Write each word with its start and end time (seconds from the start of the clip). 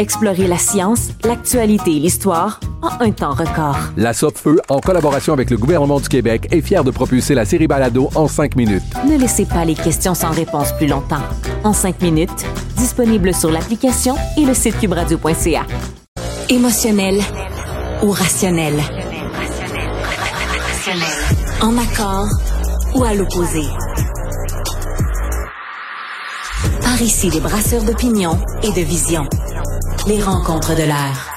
Explorez 0.00 0.46
la 0.46 0.58
science, 0.58 1.08
l'actualité 1.24 1.96
et 1.96 1.98
l'histoire 1.98 2.60
en 2.82 3.04
un 3.04 3.10
temps 3.10 3.32
record. 3.32 3.76
La 3.96 4.12
Feu, 4.12 4.60
en 4.68 4.78
collaboration 4.78 5.32
avec 5.32 5.50
le 5.50 5.56
gouvernement 5.56 5.98
du 5.98 6.08
Québec, 6.08 6.46
est 6.52 6.60
fière 6.60 6.84
de 6.84 6.92
propulser 6.92 7.34
la 7.34 7.44
série 7.44 7.66
Balado 7.66 8.08
en 8.14 8.28
cinq 8.28 8.54
minutes. 8.54 8.84
Ne 9.04 9.18
laissez 9.18 9.44
pas 9.44 9.64
les 9.64 9.74
questions 9.74 10.14
sans 10.14 10.30
réponse 10.30 10.70
plus 10.76 10.86
longtemps. 10.86 11.22
En 11.64 11.72
cinq 11.72 12.00
minutes, 12.00 12.46
disponible 12.76 13.34
sur 13.34 13.50
l'application 13.50 14.14
et 14.36 14.44
le 14.44 14.54
site 14.54 14.78
cubradio.ca. 14.78 15.66
Émotionnel 16.48 17.20
ou 18.04 18.12
rationnel? 18.12 18.74
En 21.60 21.76
accord 21.76 22.28
ou 22.94 23.02
à 23.02 23.14
l'opposé? 23.14 23.62
Par 26.82 27.02
ici, 27.02 27.30
les 27.30 27.40
brasseurs 27.40 27.82
d'opinion 27.82 28.38
et 28.62 28.70
de 28.70 28.80
vision. 28.86 29.26
Les 30.08 30.22
rencontres 30.22 30.74
de 30.74 30.84
l'air. 30.84 31.30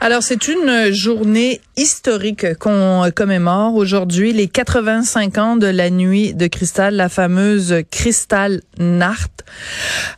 Alors, 0.00 0.22
c'est 0.22 0.48
une 0.48 0.94
journée 0.94 1.60
historique 1.76 2.58
qu'on 2.58 3.10
commémore 3.14 3.74
aujourd'hui, 3.74 4.32
les 4.32 4.48
85 4.48 5.38
ans 5.38 5.56
de 5.56 5.66
la 5.66 5.90
nuit 5.90 6.32
de 6.32 6.46
cristal, 6.46 6.94
la 6.94 7.08
fameuse 7.08 7.74
Cristal 7.90 8.62
Nart. 8.78 9.28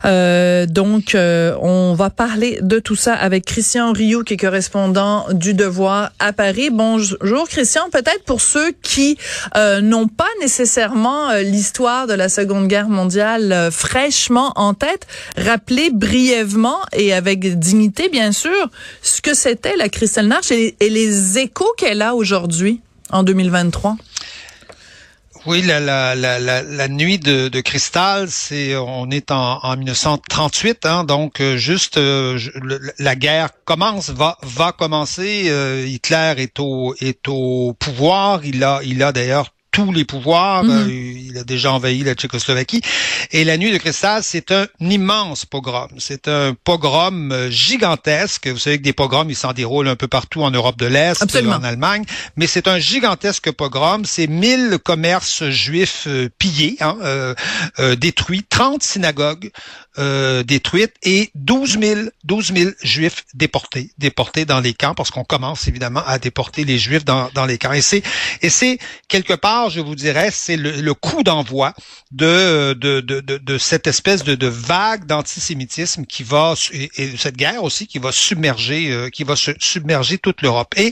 Euh, 0.05 0.65
donc, 0.65 1.15
euh, 1.15 1.55
on 1.61 1.93
va 1.93 2.09
parler 2.09 2.59
de 2.61 2.79
tout 2.79 2.95
ça 2.95 3.13
avec 3.13 3.45
Christian 3.45 3.91
Rioux, 3.91 4.23
qui 4.23 4.35
est 4.35 4.37
correspondant 4.37 5.25
du 5.31 5.53
Devoir 5.53 6.11
à 6.19 6.33
Paris. 6.33 6.69
Bonjour, 6.71 7.47
Christian. 7.49 7.89
Peut-être 7.91 8.23
pour 8.25 8.41
ceux 8.41 8.71
qui 8.81 9.17
euh, 9.55 9.81
n'ont 9.81 10.07
pas 10.07 10.29
nécessairement 10.41 11.29
euh, 11.29 11.41
l'histoire 11.41 12.07
de 12.07 12.13
la 12.13 12.29
Seconde 12.29 12.67
Guerre 12.67 12.89
mondiale 12.89 13.51
euh, 13.51 13.71
fraîchement 13.71 14.53
en 14.55 14.73
tête, 14.73 15.07
rappeler 15.37 15.89
brièvement 15.91 16.79
et 16.93 17.13
avec 17.13 17.59
dignité, 17.59 18.09
bien 18.09 18.31
sûr, 18.31 18.69
ce 19.01 19.21
que 19.21 19.33
c'était 19.33 19.75
la 19.75 19.89
Kristallnacht, 19.89 20.51
et, 20.51 20.75
et 20.79 20.89
les 20.89 21.39
qu'elle 21.77 22.01
a 22.01 22.15
aujourd'hui, 22.15 22.81
en 23.11 23.23
2023? 23.23 23.97
Oui, 25.45 25.61
la, 25.61 25.79
la, 25.79 26.15
la, 26.15 26.61
la, 26.61 26.87
nuit 26.89 27.17
de, 27.17 27.47
de 27.47 27.61
cristal, 27.61 28.29
c'est 28.29 28.75
on 28.75 29.09
est 29.09 29.31
en, 29.31 29.59
en 29.63 29.77
1938, 29.77 30.85
hein, 30.85 31.03
donc 31.05 31.39
euh, 31.39 31.55
juste 31.55 31.97
euh, 31.97 32.37
la 32.99 33.15
guerre 33.15 33.49
commence, 33.63 34.09
va 34.09 34.37
va 34.41 34.73
commencer. 34.73 35.45
Euh, 35.47 35.85
Hitler 35.87 36.33
est 36.37 36.59
au 36.59 36.93
est 36.99 37.25
au 37.29 37.73
pouvoir. 37.79 38.43
Il 38.43 38.63
a 38.65 38.81
il 38.83 39.01
a 39.01 39.13
d'ailleurs 39.13 39.53
tous 39.71 39.91
les 39.91 40.05
pouvoirs. 40.05 40.63
Mhm. 40.63 40.71
Euh, 40.71 40.89
il 40.89 41.37
a 41.37 41.43
déjà 41.43 41.71
envahi 41.71 42.03
la 42.03 42.13
Tchécoslovaquie. 42.13 42.81
Et 43.31 43.43
la 43.43 43.57
nuit 43.57 43.71
de 43.71 43.77
cristal, 43.77 44.23
c'est 44.23 44.51
un 44.51 44.67
immense 44.79 45.45
pogrom. 45.45 45.89
C'est 45.97 46.27
un 46.27 46.55
pogrom 46.63 47.31
euh, 47.31 47.49
gigantesque. 47.49 48.47
Vous 48.47 48.57
savez 48.57 48.77
que 48.77 48.83
des 48.83 48.93
pogroms, 48.93 49.29
ils 49.29 49.35
s'en 49.35 49.53
déroulent 49.53 49.87
un 49.87 49.95
peu 49.95 50.07
partout 50.07 50.41
en 50.41 50.51
Europe 50.51 50.77
de 50.77 50.87
l'Est, 50.87 51.23
en 51.23 51.63
Allemagne. 51.63 52.03
Mais 52.35 52.47
c'est 52.47 52.67
un 52.67 52.79
gigantesque 52.79 53.51
pogrom. 53.51 54.05
C'est 54.05 54.27
1000 54.27 54.79
commerces 54.83 55.49
juifs 55.49 56.05
euh, 56.07 56.29
pillés, 56.37 56.77
hein, 56.81 56.97
détruits, 57.97 58.43
30 58.49 58.83
synagogues 58.83 59.51
détruites 60.43 60.93
et 61.03 61.31
12 61.35 61.79
000, 61.79 62.01
12 62.23 62.53
000 62.53 62.71
juifs 62.81 63.25
déportés, 63.33 63.91
déportés 63.97 64.45
dans 64.45 64.59
les 64.59 64.73
camps, 64.73 64.93
parce 64.93 65.11
qu'on 65.11 65.23
commence 65.23 65.67
évidemment 65.67 66.03
à 66.05 66.19
déporter 66.19 66.63
les 66.63 66.77
juifs 66.77 67.05
dans, 67.05 67.29
dans 67.33 67.45
les 67.45 67.57
camps. 67.57 67.73
Et 67.73 67.81
c'est, 67.81 68.03
et 68.41 68.49
c'est 68.49 68.79
quelque 69.07 69.33
part 69.33 69.69
je 69.69 69.81
vous 69.81 69.95
dirais, 69.95 70.29
c'est 70.31 70.57
le, 70.57 70.93
coup 70.93 71.23
d'envoi 71.23 71.73
de, 72.11 72.73
de, 72.73 72.99
de, 73.01 73.19
de, 73.21 73.57
cette 73.57 73.87
espèce 73.87 74.23
de, 74.23 74.35
de 74.35 74.47
vague 74.47 75.05
d'antisémitisme 75.05 76.05
qui 76.05 76.23
va 76.23 76.55
et, 76.71 76.89
cette 77.17 77.37
guerre 77.37 77.63
aussi 77.63 77.87
qui 77.87 77.99
va 77.99 78.11
submerger 78.11 78.91
euh, 78.91 79.09
qui 79.09 79.23
va 79.23 79.35
submerger 79.35 80.17
toute 80.17 80.41
l'Europe. 80.41 80.73
Et 80.77 80.91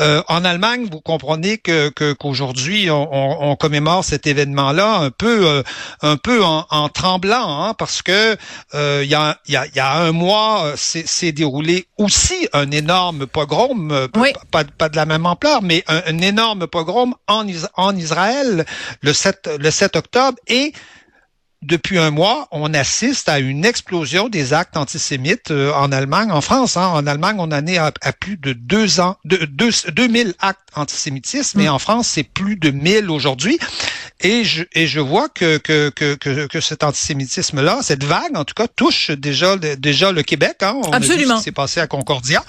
euh, 0.00 0.22
en 0.28 0.44
Allemagne, 0.44 0.88
vous 0.90 1.00
comprenez 1.00 1.58
que 1.58 1.88
qu'aujourd'hui 1.88 2.90
on, 2.90 3.50
on, 3.50 3.56
commémore 3.56 4.04
cet 4.04 4.26
événement-là 4.26 4.96
un 4.96 5.10
peu 5.10 5.46
euh, 5.46 5.62
un 6.02 6.16
peu 6.16 6.42
en, 6.42 6.66
en 6.70 6.88
tremblant 6.88 7.62
hein, 7.62 7.74
parce 7.74 8.02
que 8.02 8.36
il 8.74 9.08
y 9.08 9.14
a, 9.14 9.38
y, 9.48 9.56
a, 9.56 9.66
y 9.74 9.78
a 9.78 9.98
un 9.98 10.12
mois 10.12 10.72
s'est 10.76 11.32
déroulé 11.32 11.86
aussi 11.98 12.48
un 12.52 12.70
énorme 12.70 13.26
pogrom, 13.26 14.08
pas, 14.50 14.64
pas, 14.64 14.88
de 14.88 14.96
la 14.96 15.06
même 15.06 15.26
ampleur, 15.26 15.62
mais 15.62 15.84
un, 15.86 16.18
énorme 16.18 16.66
pogrom 16.66 17.14
en, 17.28 17.46
en 17.76 17.96
Israël 17.96 18.64
le 19.00 19.12
7, 19.12 19.50
le 19.58 19.70
7 19.70 19.96
octobre 19.96 20.38
et 20.48 20.72
depuis 21.66 21.98
un 21.98 22.10
mois, 22.10 22.48
on 22.50 22.72
assiste 22.74 23.28
à 23.28 23.38
une 23.38 23.64
explosion 23.64 24.28
des 24.28 24.52
actes 24.52 24.76
antisémites 24.76 25.50
euh, 25.50 25.72
en 25.72 25.92
Allemagne, 25.92 26.30
en 26.30 26.40
France. 26.40 26.76
Hein. 26.76 26.86
En 26.86 27.06
Allemagne, 27.06 27.36
on 27.38 27.50
en 27.50 27.66
est 27.66 27.78
à, 27.78 27.92
plus 28.18 28.36
de 28.36 28.52
deux 28.52 29.00
ans, 29.00 29.16
de, 29.24 29.36
deux, 29.46 29.70
2000 29.92 30.34
actes 30.40 30.60
antisémitisme, 30.76 31.58
mais 31.58 31.66
mm. 31.66 31.72
en 31.72 31.78
France, 31.78 32.08
c'est 32.08 32.24
plus 32.24 32.56
de 32.56 32.70
1000 32.70 33.10
aujourd'hui. 33.10 33.58
Et 34.20 34.44
je, 34.44 34.64
et 34.72 34.86
je 34.86 35.00
vois 35.00 35.28
que, 35.28 35.58
que, 35.58 35.90
que, 35.90 36.14
que, 36.46 36.60
cet 36.60 36.82
antisémitisme-là, 36.82 37.80
cette 37.82 38.04
vague, 38.04 38.36
en 38.36 38.44
tout 38.44 38.54
cas, 38.54 38.68
touche 38.68 39.10
déjà, 39.10 39.56
déjà 39.56 40.12
le 40.12 40.22
Québec. 40.22 40.56
Hein. 40.62 40.76
On 40.86 40.92
Absolument. 40.92 41.40
C'est 41.40 41.52
passé 41.52 41.80
à 41.80 41.86
Concordia. 41.86 42.42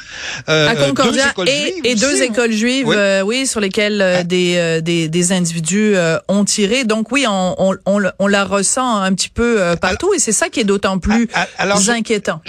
Euh, 0.47 0.69
à 0.69 0.75
Concordia 0.75 1.33
et, 1.47 1.75
et 1.83 1.95
deux 1.95 2.21
écoles 2.21 2.51
juives, 2.51 2.87
oui, 2.87 2.95
euh, 2.95 3.45
sur 3.45 3.59
lesquelles 3.59 4.01
euh, 4.01 4.23
des, 4.23 4.79
des, 4.81 5.09
des 5.09 5.31
individus 5.31 5.95
ont 6.29 6.45
tiré. 6.45 6.85
Donc 6.85 7.11
oui, 7.11 7.25
on, 7.27 7.55
on, 7.57 8.01
on, 8.19 8.27
la 8.27 8.45
ressent 8.45 9.04
un 9.05 9.13
petit 9.13 9.29
peu 9.29 9.75
partout 9.79 10.13
et 10.13 10.19
c'est 10.19 10.31
ça 10.31 10.49
qui 10.49 10.59
est 10.59 10.63
d'autant 10.65 10.99
plus 10.99 11.27
alors, 11.57 11.89
inquiétant 11.89 12.41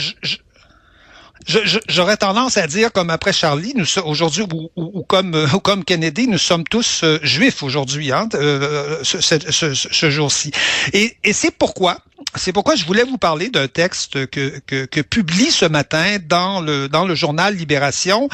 j'aurais 1.89 2.17
tendance 2.17 2.57
à 2.57 2.67
dire, 2.67 2.93
comme 2.93 3.11
après 3.11 3.33
Charlie, 3.33 3.73
nous 3.77 3.87
aujourd'hui 4.05 4.45
ou, 4.53 4.71
ou, 4.77 5.03
comme 5.03 5.35
ou 5.55 5.59
comme 5.61 5.85
Kennedy, 5.85 6.29
nous 6.29 6.39
sommes 6.39 6.65
tous 6.65 7.03
euh, 7.05 7.19
juifs 7.23 7.63
aujourd'hui, 7.63 8.13
hein, 8.13 8.29
euh, 8.35 8.99
ce, 9.03 9.21
ce, 9.21 9.75
ce 9.75 10.11
jour-ci. 10.11 10.51
Et, 10.93 11.17
et 11.25 11.33
c'est 11.33 11.51
pourquoi 11.51 11.99
c'est 12.35 12.53
pourquoi 12.53 12.75
je 12.77 12.85
voulais 12.85 13.05
vous 13.05 13.19
parler 13.19 13.49
d'un 13.51 13.69
texte 13.69 14.27
que, 14.27 14.59
que, 14.67 14.85
que, 14.85 15.01
publie 15.01 15.51
ce 15.51 15.65
matin 15.65 16.17
dans 16.27 16.61
le 16.61 16.89
dans 16.89 17.07
le 17.07 17.15
journal 17.15 17.55
Libération 17.55 18.29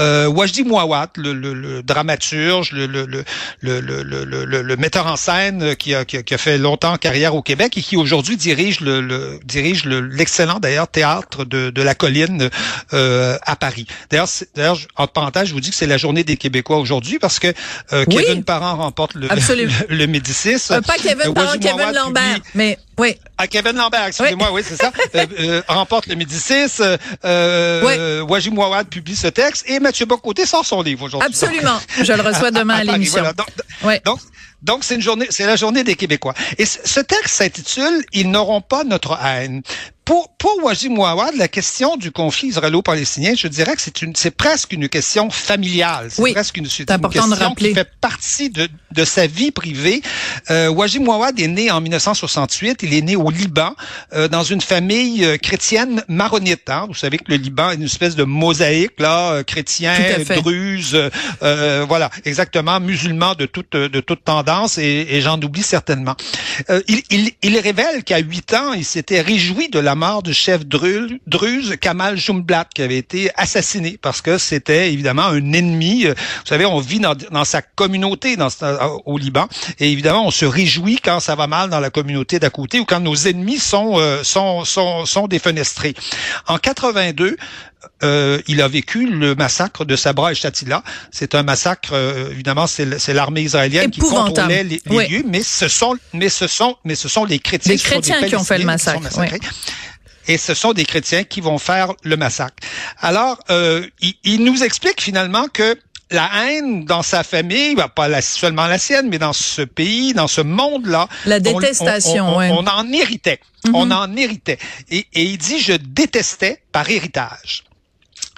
euh, 0.00 0.26
Wajdi 0.26 0.64
Mouawat, 0.64 1.10
le, 1.16 1.32
le, 1.32 1.54
le 1.54 1.82
dramaturge, 1.82 2.72
le, 2.72 2.86
le, 2.86 3.24
le, 3.62 4.76
metteur 4.76 5.06
en 5.06 5.16
scène 5.16 5.76
qui 5.76 5.94
a, 5.94 6.04
qui 6.04 6.34
a, 6.34 6.38
fait 6.38 6.58
longtemps 6.58 6.96
carrière 6.96 7.34
au 7.34 7.42
Québec 7.42 7.76
et 7.78 7.82
qui 7.82 7.96
aujourd'hui 7.96 8.36
dirige 8.36 8.80
le, 8.80 9.38
dirige 9.44 9.84
l'excellent 9.84 10.58
d'ailleurs 10.58 10.88
théâtre 10.88 11.44
de, 11.44 11.70
de 11.70 11.82
la 11.82 11.94
colline 11.94 12.50
euh, 12.92 13.38
à 13.44 13.56
Paris. 13.56 13.86
D'ailleurs, 14.10 14.28
d'ailleurs, 14.54 14.78
en 14.96 15.06
parenthèse, 15.06 15.48
je 15.48 15.52
vous 15.52 15.60
dis 15.60 15.70
que 15.70 15.76
c'est 15.76 15.86
la 15.86 15.98
journée 15.98 16.24
des 16.24 16.36
Québécois 16.36 16.78
aujourd'hui 16.78 17.18
parce 17.18 17.38
que 17.38 17.52
euh, 17.92 18.04
Kevin 18.04 18.44
Parent 18.44 18.76
remporte 18.76 19.14
le, 19.14 19.28
le, 19.88 20.06
Médicis. 20.06 20.56
Euh, 20.70 20.80
pas 20.80 20.96
Kevin 20.96 21.34
Parent, 21.34 21.58
Kevin 21.58 21.92
Lambert, 21.92 22.40
mais 22.54 22.78
oui. 22.98 23.16
À 23.36 23.46
Kevin 23.46 23.76
Lambert, 23.76 24.06
excusez-moi, 24.06 24.50
oui, 24.52 24.62
c'est 24.66 24.76
ça. 24.76 24.92
Euh, 25.14 25.26
euh, 25.38 25.62
remporte 25.68 26.06
le 26.06 26.14
Médicis. 26.14 26.82
Euh, 27.24 27.82
oui. 27.84 28.30
Wajim 28.30 28.56
Ouawad 28.56 28.88
publie 28.88 29.16
ce 29.16 29.28
texte 29.28 29.64
et 29.68 29.78
Mathieu 29.78 30.04
Bocoté 30.04 30.44
sort 30.46 30.64
son 30.64 30.82
livre 30.82 31.04
aujourd'hui. 31.04 31.26
Absolument. 31.26 31.78
Je 32.02 32.12
le 32.12 32.22
reçois 32.22 32.50
demain 32.50 32.74
à, 32.74 32.84
l'émission. 32.92 33.22
Donc, 34.04 34.20
donc, 34.62 34.84
c'est 34.84 34.96
une 34.96 35.02
journée, 35.02 35.26
c'est 35.30 35.46
la 35.46 35.56
journée 35.56 35.84
des 35.84 35.94
Québécois. 35.94 36.34
Et 36.58 36.66
ce 36.66 37.00
texte 37.00 37.36
s'intitule 37.36 38.04
Ils 38.12 38.30
n'auront 38.30 38.60
pas 38.60 38.84
notre 38.84 39.18
haine. 39.24 39.62
Pour, 40.06 40.28
pour 40.38 40.62
Wajid 40.62 40.92
Mouawad, 40.92 41.34
la 41.34 41.48
question 41.48 41.96
du 41.96 42.12
conflit 42.12 42.48
israélo-palestinien, 42.50 43.34
je 43.36 43.48
dirais 43.48 43.74
que 43.74 43.82
c'est 43.82 44.02
une, 44.02 44.14
c'est 44.14 44.30
presque 44.30 44.72
une 44.72 44.88
question 44.88 45.30
familiale. 45.30 46.06
C'est 46.10 46.22
oui, 46.22 46.32
presque 46.32 46.56
une, 46.56 46.66
une 46.66 47.08
question 47.10 47.54
qui 47.56 47.74
fait 47.74 47.90
partie 48.00 48.48
de, 48.48 48.68
de 48.92 49.04
sa 49.04 49.26
vie 49.26 49.50
privée. 49.50 50.02
Euh, 50.50 50.68
Wajid 50.68 51.02
Mouawad 51.02 51.40
est 51.40 51.48
né 51.48 51.72
en 51.72 51.80
1968. 51.80 52.84
Il 52.84 52.94
est 52.94 53.02
né 53.02 53.16
au 53.16 53.30
Liban, 53.30 53.74
euh, 54.12 54.28
dans 54.28 54.44
une 54.44 54.60
famille 54.60 55.24
euh, 55.24 55.38
chrétienne 55.38 56.04
maronite. 56.06 56.70
Hein. 56.70 56.84
Vous 56.86 56.94
savez 56.94 57.18
que 57.18 57.24
le 57.26 57.36
Liban 57.36 57.70
est 57.72 57.74
une 57.74 57.82
espèce 57.82 58.14
de 58.14 58.22
mosaïque, 58.22 59.00
là, 59.00 59.32
euh, 59.32 59.42
chrétien, 59.42 59.92
druze, 60.36 60.96
euh, 61.42 61.84
voilà, 61.88 62.10
exactement, 62.24 62.78
musulman 62.78 63.34
de 63.34 63.46
toute, 63.46 63.72
de 63.72 64.00
toute 64.00 64.22
tendance, 64.22 64.78
et, 64.78 65.06
et 65.10 65.20
j'en 65.20 65.40
oublie 65.42 65.64
certainement. 65.64 66.14
il, 66.86 67.02
il, 67.10 67.32
il 67.42 67.58
révèle 67.58 68.04
qu'à 68.04 68.18
huit 68.18 68.54
ans, 68.54 68.72
il 68.72 68.84
s'était 68.84 69.20
réjoui 69.20 69.68
de 69.68 69.80
la 69.80 69.95
mort 69.96 70.22
du 70.22 70.32
chef 70.32 70.64
druze 70.66 71.76
Kamal 71.80 72.16
Jumblat 72.16 72.66
qui 72.74 72.82
avait 72.82 72.98
été 72.98 73.30
assassiné 73.34 73.98
parce 74.00 74.20
que 74.20 74.38
c'était 74.38 74.92
évidemment 74.92 75.24
un 75.24 75.52
ennemi. 75.52 76.06
Euh, 76.06 76.14
vous 76.14 76.46
savez, 76.46 76.66
on 76.66 76.78
vit 76.78 77.00
dans, 77.00 77.44
sa 77.44 77.62
communauté 77.62 78.36
dans, 78.36 78.48
euh, 78.62 78.88
au 79.04 79.18
Liban 79.18 79.48
et 79.80 79.90
évidemment 79.90 80.26
on 80.26 80.30
se 80.30 80.44
réjouit 80.44 80.98
quand 81.02 81.20
ça 81.20 81.34
va 81.34 81.46
mal 81.46 81.70
dans 81.70 81.80
la 81.80 81.90
communauté 81.90 82.38
d'à 82.38 82.50
côté 82.50 82.78
ou 82.78 82.84
quand 82.84 83.00
nos 83.00 83.16
ennemis 83.16 83.58
sont 83.58 83.98
euh, 83.98 84.22
sont, 84.22 84.64
sont 84.64 85.06
sont 85.06 85.26
défenestrés. 85.26 85.94
En 86.46 86.58
82, 86.58 87.36
euh, 88.02 88.40
il 88.46 88.60
a 88.62 88.68
vécu 88.68 89.06
le 89.06 89.34
massacre 89.34 89.84
de 89.84 89.96
Sabra 89.96 90.32
et 90.32 90.34
Shatila. 90.34 90.82
C'est 91.10 91.34
un 91.34 91.42
massacre, 91.42 91.90
euh, 91.92 92.30
évidemment, 92.30 92.66
c'est 92.66 93.12
l'armée 93.12 93.42
israélienne 93.42 93.90
qui 93.90 94.00
contrôlait 94.00 94.64
les, 94.64 94.80
lieux, 94.86 95.24
mais 95.26 95.42
ce 95.42 95.68
sont, 95.68 95.96
mais 96.12 96.28
ce 96.28 96.46
sont, 96.46 96.76
mais 96.84 96.94
ce 96.94 97.08
sont 97.08 97.24
les 97.24 97.38
chrétiens, 97.38 97.72
les 97.72 97.78
chrétiens 97.78 98.22
qui 98.22 98.36
ont 98.36 98.44
fait 98.44 98.58
le 98.58 98.64
massacre. 98.64 99.00
Et 100.28 100.38
ce 100.38 100.54
sont 100.54 100.72
des 100.72 100.84
chrétiens 100.84 101.22
qui 101.22 101.40
vont 101.40 101.58
faire 101.58 101.92
le 102.02 102.16
massacre. 102.16 102.56
Alors, 103.00 103.38
euh, 103.50 103.86
il, 104.00 104.14
il, 104.24 104.44
nous 104.44 104.64
explique 104.64 105.00
finalement 105.00 105.46
que 105.46 105.78
la 106.10 106.30
haine 106.36 106.84
dans 106.84 107.02
sa 107.02 107.24
famille, 107.24 107.74
bah, 107.74 107.88
pas 107.88 108.08
la, 108.08 108.22
seulement 108.22 108.66
la 108.66 108.78
sienne, 108.78 109.08
mais 109.08 109.18
dans 109.18 109.32
ce 109.32 109.62
pays, 109.62 110.14
dans 110.14 110.28
ce 110.28 110.40
monde-là, 110.40 111.08
la 111.26 111.40
détestation, 111.40 112.28
on, 112.28 112.40
on, 112.40 112.64
on, 112.64 112.66
en 112.66 112.92
héritait. 112.92 113.40
On 113.72 113.86
mhm. 113.86 113.92
en 113.92 114.16
héritait. 114.16 114.58
Et, 114.90 115.06
et 115.14 115.22
il 115.22 115.38
dit, 115.38 115.58
je 115.58 115.72
détestais 115.72 116.62
par 116.72 116.88
héritage. 116.88 117.64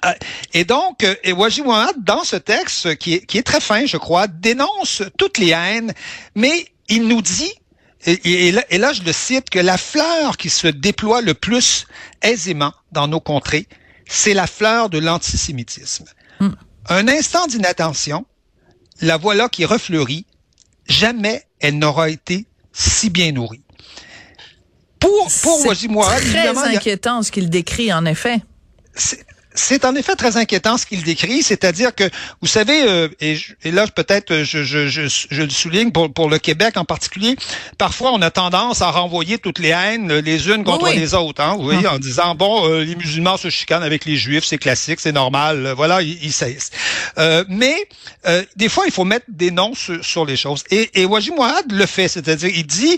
Euh, 0.04 0.12
et 0.54 0.64
donc, 0.64 1.02
euh, 1.02 1.14
et 1.24 1.32
Waji 1.32 1.62
dans 1.98 2.24
ce 2.24 2.36
texte, 2.36 2.96
qui 2.96 3.14
est, 3.14 3.26
qui 3.26 3.38
est 3.38 3.42
très 3.42 3.60
fin, 3.60 3.86
je 3.86 3.96
crois, 3.96 4.26
dénonce 4.28 5.02
toutes 5.16 5.38
les 5.38 5.50
haines, 5.50 5.92
mais 6.34 6.66
il 6.88 7.08
nous 7.08 7.22
dit, 7.22 7.52
et, 8.06 8.48
et, 8.48 8.78
là, 8.78 8.92
je 8.92 9.02
le 9.02 9.12
cite, 9.12 9.50
que 9.50 9.58
la 9.58 9.76
fleur 9.76 10.36
qui 10.36 10.50
se 10.50 10.68
déploie 10.68 11.20
le 11.20 11.34
plus 11.34 11.86
aisément 12.22 12.72
dans 12.92 13.08
nos 13.08 13.20
contrées, 13.20 13.66
c'est 14.06 14.34
la 14.34 14.46
fleur 14.46 14.88
de 14.88 14.98
l'antisémitisme. 14.98 16.04
Hmm. 16.38 16.50
Un 16.88 17.08
instant 17.08 17.46
d'inattention, 17.48 18.24
la 19.00 19.16
voilà 19.16 19.48
qui 19.48 19.64
refleurit, 19.64 20.26
jamais 20.86 21.42
elle 21.60 21.78
n'aura 21.78 22.08
été 22.08 22.46
si 22.72 23.10
bien 23.10 23.32
nourrie. 23.32 23.62
Pour, 25.00 25.28
pour 25.42 25.74
C'est 25.74 25.88
très 25.88 26.56
inquiétant 26.56 27.22
ce 27.22 27.30
qu'il 27.30 27.50
décrit, 27.50 27.92
en 27.92 28.04
effet. 28.04 28.40
C'est 28.94 29.24
en 29.84 29.94
effet 29.94 30.14
très 30.16 30.36
inquiétant 30.36 30.78
ce 30.78 30.86
qu'il 30.86 31.02
décrit, 31.02 31.42
c'est-à-dire 31.42 31.94
que, 31.94 32.04
vous 32.40 32.48
savez, 32.48 32.82
euh, 32.82 33.08
et, 33.20 33.38
là 33.64 33.86
peut-être 33.86 34.44
je, 34.44 34.62
je, 34.64 34.88
je, 34.88 35.02
je, 35.30 35.42
le 35.42 35.50
souligne 35.50 35.90
pour, 35.90 36.12
pour 36.12 36.28
le 36.28 36.38
Québec 36.38 36.76
en 36.76 36.84
particulier, 36.84 37.36
parfois 37.76 38.12
on 38.12 38.22
a 38.22 38.30
tendance 38.30 38.82
à 38.82 38.90
renvoyer 38.90 39.38
toutes 39.38 39.58
les 39.58 39.70
haines 39.70 40.12
les 40.18 40.48
unes 40.48 40.64
contre 40.64 40.90
les 40.90 41.14
autres, 41.14 41.42
hein, 41.42 41.56
oui, 41.58 41.76
ah. 41.84 41.94
en 41.94 41.98
disant, 41.98 42.34
bon, 42.34 42.68
euh, 42.68 42.84
les 42.84 42.96
musulmans 42.96 43.36
se 43.36 43.50
chicanent 43.50 43.82
avec 43.82 44.04
les 44.04 44.16
juifs, 44.16 44.44
c'est 44.44 44.58
classique, 44.58 45.00
c'est 45.00 45.12
normal, 45.12 45.72
voilà, 45.76 46.02
ils, 46.02 46.18
ils. 46.24 46.34
Euh, 47.18 47.44
mais 47.48 47.88
des 48.56 48.68
fois, 48.68 48.84
il 48.86 48.92
faut 48.92 49.04
mettre 49.04 49.26
des 49.28 49.50
noms 49.50 49.74
sur, 49.74 50.04
sur 50.04 50.24
les 50.24 50.36
choses. 50.36 50.64
Et, 50.70 50.90
et 50.94 51.04
Wajid 51.04 51.34
Mouad 51.34 51.70
le 51.70 51.86
fait, 51.86 52.08
c'est-à-dire, 52.08 52.50
il 52.54 52.66
dit, 52.66 52.96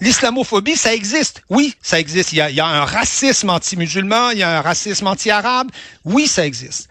l'islamophobie, 0.00 0.76
ça 0.76 0.94
existe. 0.94 1.42
Oui, 1.48 1.74
ça 1.82 1.98
existe. 1.98 2.32
Il 2.32 2.36
y 2.36 2.40
a, 2.40 2.50
il 2.50 2.56
y 2.56 2.60
a 2.60 2.66
un 2.66 2.84
racisme 2.84 3.50
anti-musulman, 3.50 4.30
il 4.30 4.38
y 4.38 4.42
a 4.42 4.58
un 4.58 4.60
racisme 4.60 4.73
anti-arabe, 5.04 5.70
oui, 6.04 6.26
ça 6.26 6.46
existe 6.46 6.88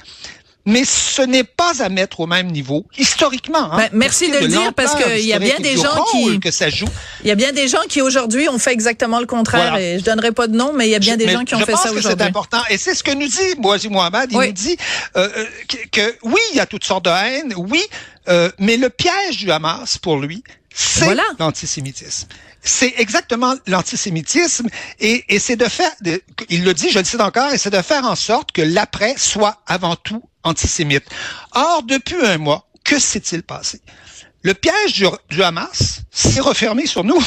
mais 0.66 0.86
ce 0.86 1.22
n'est 1.22 1.44
pas 1.44 1.84
à 1.84 1.90
mettre 1.90 2.22
au 2.22 2.28
même 2.28 2.48
niveau 2.52 2.86
historiquement. 2.98 3.74
Hein, 3.74 3.78
ben, 3.78 3.90
merci 3.94 4.32
de 4.32 4.38
le 4.38 4.48
dire 4.48 4.74
parce 4.74 4.96
qu'il 4.96 5.26
y 5.26 5.34
a 5.34 5.40
bien 5.40 5.60
des 5.60 5.76
gens 5.76 6.04
qui 6.12 6.40
que 6.40 6.52
ça 6.52 6.70
joue. 6.70 6.88
Il 7.24 7.28
y 7.28 7.32
a 7.32 7.36
bien 7.36 7.52
des 7.52 7.68
gens 7.68 7.82
qui 7.90 8.02
aujourd'hui 8.02 8.48
ont 8.50 8.60
fait 8.60 8.72
exactement 8.72 9.20
le 9.20 9.26
contraire 9.26 9.76
et 9.76 10.00
je 10.00 10.04
donnerai 10.04 10.32
pas 10.32 10.48
de 10.48 10.56
nom, 10.56 10.74
mais 10.74 10.88
il 10.88 10.92
y 10.92 10.96
a 10.96 11.00
bien 11.00 11.18
des 11.18 11.30
gens 11.30 11.44
qui 11.44 11.56
ont 11.56 11.60
fait 11.60 11.76
ça 11.76 11.92
aujourd'hui. 11.92 12.18
C'est 12.18 12.22
important 12.22 12.62
et 12.70 12.78
c'est 12.78 12.96
ce 12.96 13.04
que 13.04 13.12
nous 13.12 13.28
dit 13.28 13.60
Moazi 13.60 13.90
Mohamed. 13.90 14.32
Il 14.32 14.38
nous 14.38 14.52
dit 14.52 14.78
euh, 15.18 15.28
euh, 15.38 15.46
que, 15.92 16.16
oui, 16.24 16.40
il 16.52 16.58
y 16.58 16.60
a 16.60 16.66
toutes 16.66 16.86
sortes 16.86 17.06
de 17.06 17.10
haine, 17.10 17.54
oui, 17.58 17.84
euh, 18.30 18.50
mais 18.58 18.78
le 18.78 18.90
piège 18.90 19.38
du 19.38 19.52
Hamas 19.52 19.98
pour 19.98 20.18
lui, 20.18 20.44
c'est 20.74 21.16
l'antisémitisme 21.40 22.28
c'est 22.64 22.94
exactement 22.98 23.56
l'antisémitisme 23.68 24.68
et, 25.00 25.26
et 25.30 25.40
c'est 25.40 25.56
de 25.56 25.66
faire, 25.66 25.92
il 26.50 26.64
le 26.64 26.74
dit, 26.74 26.90
je 26.90 27.00
le 27.00 27.06
cite 27.06 27.22
encore, 27.22 27.52
et 27.52 27.58
c'est 27.58 27.70
de 27.70 27.82
faire 27.82 28.06
en 28.06 28.16
sorte 28.16 28.52
que 28.52 28.62
l'après 28.62 29.16
soit 29.18 29.62
avant 29.68 29.96
tout 29.96 30.24
antisémite. 30.44 31.06
Or, 31.54 31.84
depuis 31.84 32.26
un 32.26 32.38
mois, 32.38 32.68
que 32.84 33.00
s'est-il 33.00 33.44
passé? 33.44 33.82
Le 34.42 34.54
piège 34.54 35.06
du, 35.30 35.42
Hamas 35.42 36.02
s'est 36.12 36.42
refermé 36.42 36.86
sur 36.86 37.06
nous. 37.06 37.24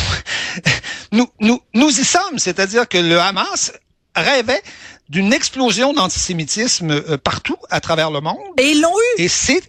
nous, 1.12 1.26
nous. 1.40 1.62
Nous 1.72 2.00
y 2.00 2.04
sommes, 2.04 2.38
c'est-à-dire 2.38 2.86
que 2.86 2.98
le 2.98 3.18
Hamas 3.18 3.72
rêvait 4.14 4.62
d'une 5.08 5.32
explosion 5.32 5.94
d'antisémitisme 5.94 6.90
euh, 6.90 7.16
partout 7.16 7.56
à 7.70 7.80
travers 7.80 8.10
le 8.10 8.20
monde. 8.20 8.36
Et 8.58 8.72
ils 8.72 8.80
l'ont 8.82 8.92
eu. 8.98 9.22
Et 9.22 9.28
c'est 9.28 9.62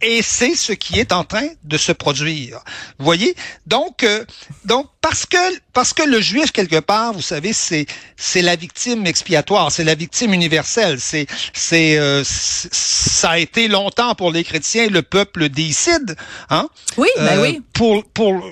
et 0.00 0.22
c'est 0.22 0.54
ce 0.54 0.72
qui 0.72 0.98
est 0.98 1.12
en 1.12 1.24
train 1.24 1.48
de 1.64 1.76
se 1.76 1.92
produire. 1.92 2.60
Vous 2.98 3.04
voyez? 3.04 3.34
Donc, 3.66 4.04
euh, 4.04 4.24
donc 4.64 4.86
parce 5.00 5.26
que 5.26 5.36
parce 5.72 5.92
que 5.92 6.02
le 6.02 6.20
juif 6.20 6.52
quelque 6.52 6.80
part, 6.80 7.12
vous 7.12 7.22
savez, 7.22 7.52
c'est 7.52 7.86
c'est 8.16 8.42
la 8.42 8.56
victime 8.56 9.06
expiatoire, 9.06 9.72
c'est 9.72 9.84
la 9.84 9.94
victime 9.94 10.32
universelle. 10.32 11.00
C'est 11.00 11.26
c'est 11.52 11.98
euh, 11.98 12.22
ça 12.24 13.30
a 13.30 13.38
été 13.38 13.68
longtemps 13.68 14.14
pour 14.14 14.30
les 14.30 14.44
chrétiens 14.44 14.88
le 14.88 15.02
peuple 15.02 15.48
décide, 15.48 16.16
hein? 16.50 16.68
Oui, 16.96 17.08
ben 17.16 17.40
oui. 17.40 17.62
Pour 17.72 18.04
pour 18.04 18.44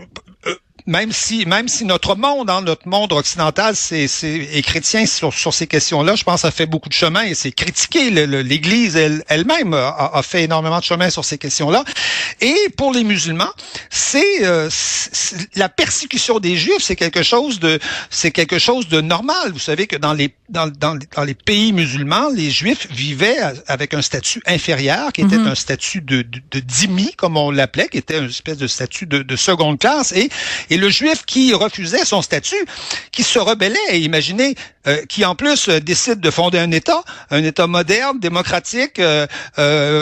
même 0.87 1.13
si 1.13 1.47
même 1.47 1.69
si 1.69 1.85
notre 1.85 2.15
monde, 2.15 2.49
hein, 2.49 2.61
notre 2.63 2.89
monde 2.89 3.13
occidental, 3.13 3.75
c'est 3.75 4.05
est 4.05 4.63
chrétien 4.63 5.07
sur, 5.07 5.35
sur 5.35 5.53
ces 5.53 5.67
questions-là, 5.67 6.15
je 6.15 6.25
pense 6.25 6.37
que 6.37 6.41
ça 6.43 6.51
fait 6.51 6.67
beaucoup 6.67 6.89
de 6.89 6.95
chemin 6.95 7.23
et 7.23 7.35
c'est 7.35 7.53
critiqué. 7.53 8.11
L'Église 8.11 8.97
elle-même 8.97 9.75
a, 9.75 10.11
a, 10.15 10.23
fait 10.23 10.45
énormément 10.45 10.79
de 10.79 10.85
chemin 10.85 11.11
sur 11.11 11.25
ces 11.25 11.39
questions-là. 11.39 11.85
Et 12.41 12.55
pour 12.77 12.93
les 12.93 13.05
musulmans, 13.05 13.53
c'est 13.91 14.45
euh, 14.45 14.69
la 15.57 15.69
persécution 15.69 16.39
des 16.39 16.57
Juifs, 16.57 16.83
c'est 16.83 16.97
quelque 16.97 17.23
chose 17.23 17.59
de 17.59 17.79
c'est 18.11 18.31
quelque 18.31 18.59
chose 18.59 18.89
de 18.89 19.01
normal. 19.01 19.53
Vous 19.53 19.59
savez 19.59 19.87
que 19.87 19.97
dans 19.97 20.13
les 20.13 20.35
dans, 20.49 20.69
dans, 20.69 20.99
dans 21.15 21.25
les 21.25 21.35
pays 21.35 21.73
musulmans, 21.73 22.31
les 22.33 22.51
Juifs 22.51 22.87
vivaient 22.91 23.39
avec 23.67 23.95
un 23.95 24.03
statut 24.03 24.41
inférieur, 24.47 25.13
qui 25.13 25.23
était 25.23 25.37
mm-hmm. 25.37 25.49
un 25.49 25.55
statut 25.55 26.01
de, 26.01 26.23
de, 26.23 26.41
de 26.51 26.61
dhimmi, 26.61 27.15
comme 27.17 27.37
on 27.37 27.51
l'appelait, 27.51 27.89
qui 27.89 27.99
était 27.99 28.19
une 28.19 28.27
espèce 28.27 28.59
de 28.59 28.67
statut 28.67 29.07
de, 29.07 29.23
de 29.23 29.37
seconde 29.37 29.79
classe 29.79 30.13
et, 30.13 30.29
et 30.71 30.76
et 30.77 30.79
le 30.79 30.91
juif 30.91 31.25
qui 31.25 31.55
refusait 31.55 32.05
son 32.05 32.21
statut, 32.21 32.67
qui 33.11 33.23
se 33.23 33.39
rebellait, 33.39 33.79
et 33.89 33.99
imaginez, 33.99 34.55
euh, 34.87 35.03
qui 35.09 35.25
en 35.25 35.35
plus 35.35 35.69
euh, 35.69 35.81
décide 35.81 36.21
de 36.21 36.31
fonder 36.31 36.59
un 36.59 36.71
État, 36.71 37.03
un 37.31 37.43
État 37.43 37.67
moderne, 37.67 38.21
démocratique, 38.21 38.99
euh, 38.99 39.27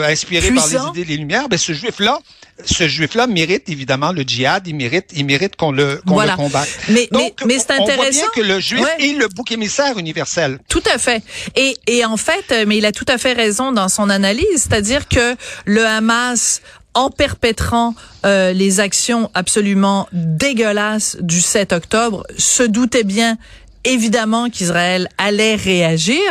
inspiré 0.03 0.51
par 0.51 0.67
les 0.67 0.75
idées 0.75 1.05
des 1.05 1.17
Lumières, 1.17 1.47
ben 1.47 1.57
ce 1.57 1.71
juif-là, 1.71 2.19
ce 2.65 2.89
juif-là 2.89 3.25
mérite 3.27 3.69
évidemment 3.69 4.11
le 4.11 4.23
djihad, 4.23 4.67
il 4.67 4.75
mérite, 4.75 5.11
il 5.15 5.25
mérite 5.25 5.55
qu'on 5.55 5.71
le, 5.71 6.01
qu'on 6.05 6.19
le 6.19 6.35
combatte. 6.35 6.67
Mais, 6.89 7.07
Donc, 7.09 7.41
mais, 7.45 7.57
c'est 7.57 7.71
intéressant. 7.71 7.93
On 7.93 7.95
voit 7.95 8.09
bien 8.09 8.27
que 8.35 8.41
le 8.41 8.59
juif 8.59 8.85
est 8.99 9.17
le 9.17 9.29
bouc 9.29 9.53
émissaire 9.53 9.97
universel. 9.97 10.59
Tout 10.67 10.83
à 10.93 10.97
fait. 10.97 11.23
Et, 11.55 11.77
et 11.87 12.03
en 12.03 12.17
fait, 12.17 12.53
mais 12.67 12.77
il 12.77 12.85
a 12.85 12.91
tout 12.91 13.05
à 13.07 13.17
fait 13.17 13.33
raison 13.33 13.71
dans 13.71 13.87
son 13.87 14.09
analyse, 14.09 14.45
c'est-à-dire 14.55 15.07
que 15.07 15.35
le 15.63 15.85
Hamas 15.85 16.61
en 16.95 17.09
perpétrant 17.11 17.93
euh, 18.25 18.53
les 18.53 18.79
actions 18.79 19.29
absolument 19.33 20.07
dégueulasses 20.11 21.17
du 21.19 21.41
7 21.41 21.73
octobre, 21.73 22.25
se 22.37 22.63
doutait 22.63 23.03
bien 23.03 23.37
évidemment 23.83 24.49
qu'Israël 24.49 25.07
allait 25.19 25.55
réagir. 25.55 26.21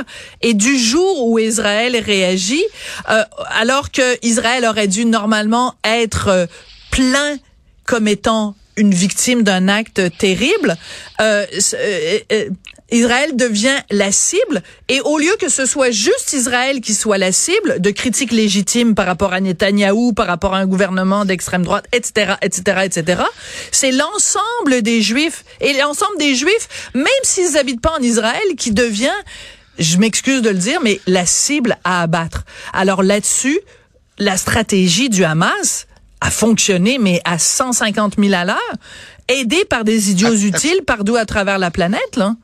Et 0.43 0.55
du 0.55 0.77
jour 0.77 1.29
où 1.29 1.39
Israël 1.39 1.97
réagit, 1.97 2.65
euh, 3.11 3.23
alors 3.51 3.93
que 3.93 4.19
Israël 4.27 4.65
aurait 4.65 4.89
dû 4.89 5.05
normalement 5.05 5.75
être 5.85 6.29
euh, 6.29 6.47
plein 6.91 7.37
comme 7.85 8.09
étant 8.09 8.57
une 8.77 8.93
victime 8.93 9.43
d'un 9.43 9.69
acte 9.69 10.03
terrible, 10.19 10.77
Israël 12.95 13.35
devient 13.35 13.77
la 13.91 14.13
cible 14.13 14.63
et 14.89 15.01
au 15.01 15.19
lieu 15.19 15.33
que 15.41 15.49
ce 15.49 15.67
soit 15.67 15.91
juste 15.91 16.33
Israël 16.33 16.81
qui 16.81 16.95
soit 16.95 17.19
la 17.19 17.33
cible 17.33 17.81
de 17.81 17.91
critiques 17.91 18.31
légitimes 18.31 18.95
par 18.95 19.07
rapport 19.07 19.33
à 19.33 19.41
Netanyahou, 19.41 20.13
par 20.13 20.29
rapport 20.29 20.55
à 20.55 20.59
un 20.59 20.67
gouvernement 20.67 21.25
d'extrême 21.25 21.65
droite, 21.65 21.87
etc., 21.93 22.35
etc., 22.41 22.83
etc., 22.85 23.23
c'est 23.73 23.91
l'ensemble 23.91 24.83
des 24.83 25.03
Juifs 25.03 25.45
et 25.61 25.73
l'ensemble 25.73 26.19
des 26.19 26.37
Juifs, 26.37 26.91
même 26.95 27.07
s'ils 27.25 27.59
habitent 27.59 27.81
pas 27.81 27.97
en 27.99 28.03
Israël, 28.03 28.55
qui 28.57 28.71
devient, 28.71 29.11
je 29.81 29.99
m'excuse 29.99 30.41
de 30.41 30.51
le 30.51 30.59
dire, 30.59 30.81
mais 30.81 31.01
la 31.09 31.27
cible 31.27 31.77
à 31.83 32.03
abattre. 32.03 32.45
Alors 32.73 33.03
là-dessus, 33.03 33.59
la 34.19 34.37
stratégie 34.37 35.09
du 35.09 35.25
Hamas 35.25 35.89
a 36.21 36.31
fonctionné, 36.31 36.99
mais 37.01 37.21
à 37.25 37.41
150 37.41 38.15
000 38.21 38.33
à 38.35 38.45
l'heure, 38.45 38.75
aidé 39.27 39.65
par 39.65 39.83
des 39.83 40.13
idiots 40.13 40.29
ah, 40.31 40.47
utiles 40.47 40.83
partout 40.87 41.17
à 41.17 41.27
travers 41.27 41.59
la 41.59 41.73
planète, 41.73 42.17
là. 42.17 42.37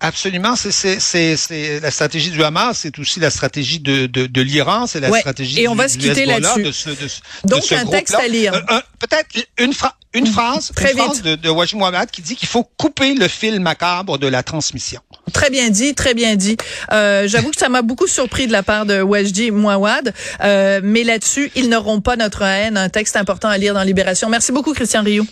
Absolument, 0.00 0.54
c'est 0.56 1.80
la 1.80 1.90
stratégie 1.90 2.30
du 2.30 2.42
Hamas, 2.42 2.78
c'est 2.78 2.98
aussi 2.98 3.20
la 3.20 3.30
stratégie 3.30 3.80
de, 3.80 4.06
de, 4.06 4.26
de 4.26 4.40
l'Iran, 4.42 4.86
c'est 4.86 5.00
la 5.00 5.12
stratégie 5.18 5.60
et 5.60 5.68
on 5.68 5.74
va 5.74 5.88
se 5.88 5.98
quitter 5.98 6.26
là-dessus. 6.26 7.20
Donc 7.44 7.70
un 7.72 7.86
texte 7.86 8.14
à 8.14 8.28
lire. 8.28 8.54
Euh, 8.54 8.80
Peut-être 8.98 9.28
une, 9.58 9.72
une 10.14 10.26
phrase, 10.26 10.72
Très 10.74 10.92
une 10.92 10.96
phrase 10.96 11.20
de, 11.22 11.34
de 11.34 11.50
Wajid 11.50 11.78
Mohamed 11.78 12.10
qui 12.10 12.22
dit 12.22 12.36
qu'il 12.36 12.48
faut 12.48 12.64
couper 12.64 13.14
le 13.14 13.28
fil 13.28 13.60
macabre 13.60 14.18
de 14.18 14.26
la 14.26 14.42
transmission. 14.42 15.00
Très 15.32 15.50
bien 15.50 15.68
dit, 15.68 15.94
très 15.94 16.14
bien 16.14 16.36
dit. 16.36 16.56
Euh, 16.92 17.28
J'avoue 17.28 17.50
que 17.50 17.58
ça 17.58 17.68
m'a 17.68 17.82
beaucoup 17.82 18.06
surpris 18.06 18.46
de 18.46 18.52
la 18.52 18.62
part 18.62 18.86
de 18.86 19.02
Wajdi 19.02 19.50
Mouawad, 19.50 20.14
euh, 20.42 20.80
mais 20.82 21.04
là-dessus, 21.04 21.50
ils 21.54 21.68
n'auront 21.68 22.00
pas 22.00 22.16
notre 22.16 22.42
haine. 22.42 22.78
Un 22.78 22.88
texte 22.88 23.16
important 23.16 23.48
à 23.48 23.58
lire 23.58 23.74
dans 23.74 23.82
Libération. 23.82 24.30
Merci 24.30 24.52
beaucoup, 24.52 24.72
Christian 24.72 25.02
Rioux. 25.02 25.26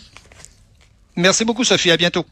Merci 1.16 1.44
beaucoup, 1.44 1.64
Sophie. 1.64 1.90
À 1.90 1.96
bientôt. 1.96 2.26